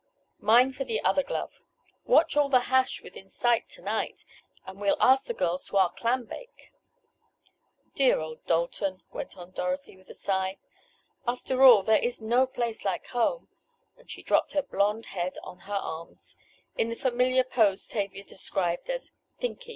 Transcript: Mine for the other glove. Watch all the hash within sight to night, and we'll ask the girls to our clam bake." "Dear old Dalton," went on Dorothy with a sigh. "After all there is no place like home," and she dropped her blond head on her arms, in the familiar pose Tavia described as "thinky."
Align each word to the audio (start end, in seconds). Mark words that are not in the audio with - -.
Mine 0.39 0.73
for 0.73 0.83
the 0.83 0.99
other 1.03 1.21
glove. 1.21 1.61
Watch 2.05 2.35
all 2.35 2.49
the 2.49 2.61
hash 2.71 3.03
within 3.03 3.29
sight 3.29 3.69
to 3.69 3.83
night, 3.83 4.25
and 4.65 4.81
we'll 4.81 4.97
ask 4.99 5.25
the 5.27 5.33
girls 5.35 5.67
to 5.67 5.77
our 5.77 5.91
clam 5.91 6.25
bake." 6.25 6.73
"Dear 7.93 8.17
old 8.19 8.43
Dalton," 8.47 9.03
went 9.13 9.37
on 9.37 9.51
Dorothy 9.51 9.95
with 9.95 10.09
a 10.09 10.15
sigh. 10.15 10.57
"After 11.27 11.61
all 11.61 11.83
there 11.83 11.99
is 12.01 12.19
no 12.19 12.47
place 12.47 12.83
like 12.83 13.05
home," 13.09 13.49
and 13.95 14.09
she 14.09 14.23
dropped 14.23 14.53
her 14.53 14.63
blond 14.63 15.05
head 15.13 15.37
on 15.43 15.59
her 15.69 15.75
arms, 15.75 16.35
in 16.75 16.89
the 16.89 16.95
familiar 16.95 17.43
pose 17.43 17.85
Tavia 17.85 18.23
described 18.23 18.89
as 18.89 19.11
"thinky." 19.39 19.69